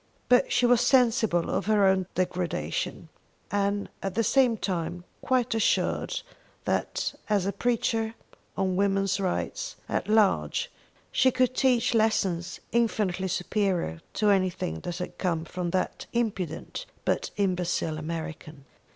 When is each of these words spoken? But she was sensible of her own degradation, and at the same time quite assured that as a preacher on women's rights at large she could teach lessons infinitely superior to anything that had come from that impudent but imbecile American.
But 0.29 0.51
she 0.51 0.65
was 0.65 0.81
sensible 0.81 1.51
of 1.51 1.67
her 1.67 1.85
own 1.85 2.07
degradation, 2.15 3.09
and 3.51 3.87
at 4.01 4.15
the 4.15 4.23
same 4.23 4.57
time 4.57 5.03
quite 5.21 5.53
assured 5.53 6.23
that 6.65 7.13
as 7.29 7.45
a 7.45 7.51
preacher 7.53 8.15
on 8.57 8.75
women's 8.75 9.19
rights 9.19 9.75
at 9.87 10.07
large 10.07 10.71
she 11.11 11.29
could 11.29 11.53
teach 11.55 11.93
lessons 11.93 12.59
infinitely 12.71 13.27
superior 13.27 14.01
to 14.15 14.31
anything 14.31 14.79
that 14.79 14.97
had 14.97 15.19
come 15.19 15.45
from 15.45 15.69
that 15.69 16.07
impudent 16.13 16.87
but 17.05 17.29
imbecile 17.37 17.99
American. 17.99 18.65